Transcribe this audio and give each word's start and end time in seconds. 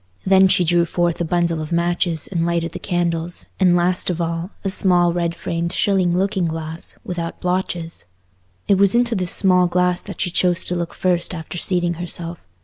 Then 0.25 0.47
she 0.47 0.63
drew 0.63 0.85
forth 0.85 1.21
a 1.21 1.23
bundle 1.23 1.61
of 1.61 1.71
matches 1.71 2.27
and 2.27 2.43
lighted 2.43 2.71
the 2.71 2.79
candles; 2.79 3.45
and 3.59 3.75
last 3.75 4.09
of 4.09 4.19
all, 4.19 4.49
a 4.63 4.69
small 4.71 5.13
red 5.13 5.35
framed 5.35 5.71
shilling 5.71 6.17
looking 6.17 6.45
glass, 6.47 6.97
without 7.03 7.39
blotches. 7.39 8.05
It 8.67 8.79
was 8.79 8.95
into 8.95 9.13
this 9.13 9.31
small 9.31 9.67
glass 9.67 10.01
that 10.01 10.19
she 10.19 10.31
chose 10.31 10.63
to 10.63 10.75
look 10.75 10.95
first 10.95 11.35
after 11.35 11.59
seating 11.59 11.93
herself. 12.01 12.39